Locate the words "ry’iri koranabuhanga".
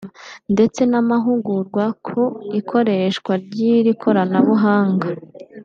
3.45-5.07